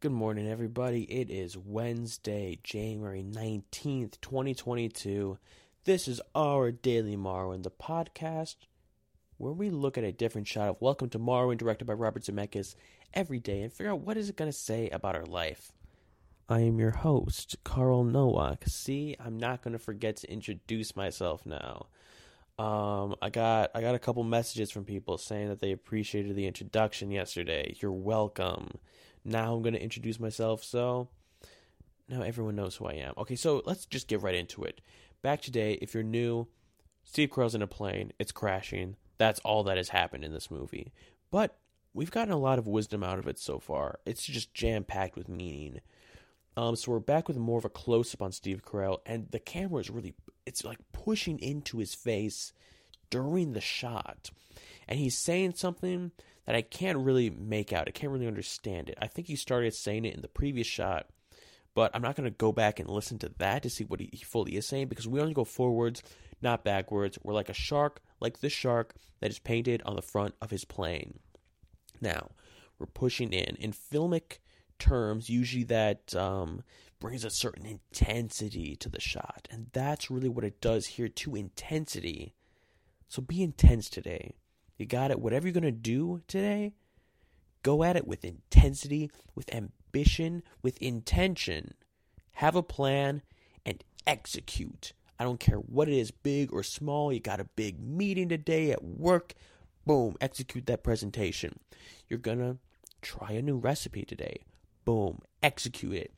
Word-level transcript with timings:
Good 0.00 0.12
morning, 0.12 0.48
everybody. 0.48 1.02
It 1.02 1.28
is 1.28 1.58
Wednesday, 1.58 2.58
January 2.62 3.22
19th, 3.22 4.18
2022. 4.22 5.36
This 5.84 6.08
is 6.08 6.22
our 6.34 6.72
Daily 6.72 7.18
Marwen, 7.18 7.64
the 7.64 7.70
podcast 7.70 8.56
where 9.36 9.52
we 9.52 9.68
look 9.68 9.98
at 9.98 10.04
a 10.04 10.10
different 10.10 10.48
shot 10.48 10.70
of 10.70 10.80
Welcome 10.80 11.10
to 11.10 11.18
Marwen, 11.18 11.58
directed 11.58 11.84
by 11.84 11.92
Robert 11.92 12.22
Zemeckis, 12.22 12.76
every 13.12 13.40
day 13.40 13.60
and 13.60 13.70
figure 13.70 13.92
out 13.92 14.00
what 14.00 14.16
is 14.16 14.30
it 14.30 14.36
going 14.36 14.50
to 14.50 14.56
say 14.56 14.88
about 14.88 15.16
our 15.16 15.26
life. 15.26 15.70
I 16.48 16.60
am 16.60 16.78
your 16.78 16.92
host, 16.92 17.56
Carl 17.62 18.02
Nowak. 18.02 18.64
See, 18.68 19.16
I'm 19.20 19.36
not 19.36 19.60
going 19.60 19.74
to 19.74 19.78
forget 19.78 20.16
to 20.16 20.32
introduce 20.32 20.96
myself 20.96 21.44
now. 21.44 21.88
Um, 22.58 23.16
I 23.20 23.28
got 23.28 23.70
I 23.74 23.82
got 23.82 23.94
a 23.94 23.98
couple 23.98 24.24
messages 24.24 24.70
from 24.70 24.86
people 24.86 25.18
saying 25.18 25.48
that 25.48 25.60
they 25.60 25.72
appreciated 25.72 26.36
the 26.36 26.46
introduction 26.46 27.10
yesterday. 27.10 27.76
You're 27.80 27.92
welcome. 27.92 28.78
Now 29.24 29.54
I'm 29.54 29.62
going 29.62 29.74
to 29.74 29.82
introduce 29.82 30.18
myself. 30.18 30.64
So 30.64 31.08
now 32.08 32.22
everyone 32.22 32.56
knows 32.56 32.76
who 32.76 32.86
I 32.86 32.94
am. 32.94 33.14
Okay, 33.18 33.36
so 33.36 33.62
let's 33.66 33.86
just 33.86 34.08
get 34.08 34.22
right 34.22 34.34
into 34.34 34.64
it. 34.64 34.80
Back 35.22 35.42
today, 35.42 35.78
if 35.82 35.94
you're 35.94 36.02
new, 36.02 36.48
Steve 37.04 37.30
Carell's 37.30 37.54
in 37.54 37.62
a 37.62 37.66
plane. 37.66 38.12
It's 38.18 38.32
crashing. 38.32 38.96
That's 39.18 39.40
all 39.40 39.64
that 39.64 39.76
has 39.76 39.90
happened 39.90 40.24
in 40.24 40.32
this 40.32 40.50
movie. 40.50 40.92
But 41.30 41.58
we've 41.92 42.10
gotten 42.10 42.32
a 42.32 42.38
lot 42.38 42.58
of 42.58 42.66
wisdom 42.66 43.02
out 43.02 43.18
of 43.18 43.28
it 43.28 43.38
so 43.38 43.58
far. 43.58 43.98
It's 44.06 44.24
just 44.24 44.54
jam 44.54 44.84
packed 44.84 45.16
with 45.16 45.28
meaning. 45.28 45.80
Um, 46.56 46.74
so 46.76 46.92
we're 46.92 47.00
back 47.00 47.28
with 47.28 47.36
more 47.36 47.58
of 47.58 47.64
a 47.64 47.70
close 47.70 48.14
up 48.14 48.22
on 48.22 48.32
Steve 48.32 48.62
Carell, 48.64 48.98
and 49.06 49.30
the 49.30 49.38
camera 49.38 49.80
is 49.80 49.90
really, 49.90 50.14
it's 50.46 50.64
like 50.64 50.78
pushing 50.92 51.38
into 51.38 51.78
his 51.78 51.94
face 51.94 52.52
during 53.08 53.52
the 53.52 53.60
shot. 53.60 54.30
And 54.90 54.98
he's 54.98 55.16
saying 55.16 55.54
something 55.54 56.10
that 56.46 56.56
I 56.56 56.62
can't 56.62 56.98
really 56.98 57.30
make 57.30 57.72
out. 57.72 57.86
I 57.86 57.92
can't 57.92 58.12
really 58.12 58.26
understand 58.26 58.88
it. 58.88 58.98
I 59.00 59.06
think 59.06 59.28
he 59.28 59.36
started 59.36 59.72
saying 59.72 60.04
it 60.04 60.14
in 60.14 60.20
the 60.20 60.28
previous 60.28 60.66
shot, 60.66 61.06
but 61.74 61.92
I'm 61.94 62.02
not 62.02 62.16
going 62.16 62.28
to 62.28 62.36
go 62.36 62.50
back 62.50 62.80
and 62.80 62.90
listen 62.90 63.18
to 63.20 63.30
that 63.38 63.62
to 63.62 63.70
see 63.70 63.84
what 63.84 64.00
he 64.00 64.24
fully 64.24 64.56
is 64.56 64.66
saying 64.66 64.88
because 64.88 65.06
we 65.06 65.20
only 65.20 65.32
go 65.32 65.44
forwards, 65.44 66.02
not 66.42 66.64
backwards. 66.64 67.18
We're 67.22 67.34
like 67.34 67.48
a 67.48 67.54
shark, 67.54 68.02
like 68.18 68.40
this 68.40 68.52
shark 68.52 68.94
that 69.20 69.30
is 69.30 69.38
painted 69.38 69.80
on 69.86 69.94
the 69.94 70.02
front 70.02 70.34
of 70.42 70.50
his 70.50 70.64
plane. 70.64 71.20
Now, 72.00 72.30
we're 72.80 72.86
pushing 72.86 73.32
in. 73.32 73.54
In 73.56 73.72
filmic 73.72 74.38
terms, 74.80 75.30
usually 75.30 75.64
that 75.64 76.16
um, 76.16 76.64
brings 76.98 77.24
a 77.24 77.30
certain 77.30 77.64
intensity 77.64 78.74
to 78.76 78.88
the 78.88 79.00
shot. 79.00 79.46
And 79.52 79.68
that's 79.72 80.10
really 80.10 80.28
what 80.28 80.44
it 80.44 80.60
does 80.60 80.86
here 80.86 81.08
to 81.08 81.36
intensity. 81.36 82.34
So 83.06 83.22
be 83.22 83.42
intense 83.42 83.88
today. 83.88 84.34
You 84.80 84.86
got 84.86 85.10
it. 85.10 85.20
Whatever 85.20 85.46
you're 85.46 85.52
going 85.52 85.62
to 85.64 85.70
do 85.70 86.22
today, 86.26 86.72
go 87.62 87.84
at 87.84 87.96
it 87.96 88.06
with 88.06 88.24
intensity, 88.24 89.10
with 89.34 89.54
ambition, 89.54 90.42
with 90.62 90.78
intention. 90.78 91.74
Have 92.36 92.56
a 92.56 92.62
plan 92.62 93.20
and 93.66 93.84
execute. 94.06 94.94
I 95.18 95.24
don't 95.24 95.38
care 95.38 95.58
what 95.58 95.90
it 95.90 95.98
is, 95.98 96.10
big 96.10 96.50
or 96.50 96.62
small. 96.62 97.12
You 97.12 97.20
got 97.20 97.40
a 97.40 97.44
big 97.56 97.78
meeting 97.78 98.30
today 98.30 98.70
at 98.70 98.82
work. 98.82 99.34
Boom, 99.84 100.16
execute 100.18 100.64
that 100.64 100.82
presentation. 100.82 101.58
You're 102.08 102.18
going 102.18 102.38
to 102.38 102.56
try 103.02 103.32
a 103.32 103.42
new 103.42 103.58
recipe 103.58 104.06
today. 104.06 104.44
Boom, 104.86 105.18
execute 105.42 105.92
it 105.92 106.14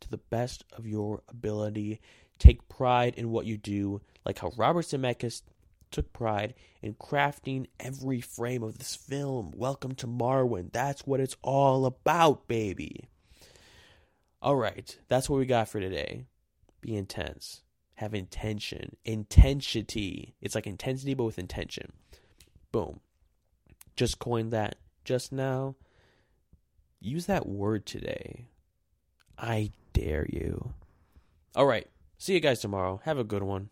to 0.00 0.08
the 0.08 0.16
best 0.16 0.64
of 0.72 0.86
your 0.86 1.20
ability. 1.28 2.00
Take 2.38 2.66
pride 2.70 3.12
in 3.18 3.30
what 3.30 3.44
you 3.44 3.58
do, 3.58 4.00
like 4.24 4.38
how 4.38 4.52
Robert 4.56 4.86
Zemeckis 4.86 5.42
took 5.90 6.12
pride 6.12 6.54
in 6.82 6.94
crafting 6.94 7.66
every 7.80 8.20
frame 8.20 8.62
of 8.62 8.78
this 8.78 8.94
film. 8.94 9.52
Welcome 9.54 9.94
to 9.96 10.06
Marwen. 10.06 10.72
That's 10.72 11.06
what 11.06 11.20
it's 11.20 11.36
all 11.42 11.86
about, 11.86 12.48
baby. 12.48 13.08
All 14.42 14.56
right, 14.56 14.96
that's 15.08 15.28
what 15.28 15.38
we 15.38 15.46
got 15.46 15.68
for 15.68 15.80
today. 15.80 16.26
Be 16.80 16.96
intense. 16.96 17.62
Have 17.94 18.14
intention. 18.14 18.96
Intensity. 19.04 20.34
It's 20.40 20.54
like 20.54 20.66
intensity, 20.66 21.14
but 21.14 21.24
with 21.24 21.38
intention. 21.38 21.92
Boom. 22.70 23.00
Just 23.96 24.18
coined 24.18 24.52
that 24.52 24.76
just 25.04 25.32
now. 25.32 25.76
Use 27.00 27.26
that 27.26 27.48
word 27.48 27.86
today. 27.86 28.46
I 29.38 29.70
dare 29.92 30.26
you. 30.28 30.74
All 31.54 31.66
right. 31.66 31.86
See 32.18 32.34
you 32.34 32.40
guys 32.40 32.60
tomorrow. 32.60 33.00
Have 33.04 33.18
a 33.18 33.24
good 33.24 33.42
one. 33.42 33.70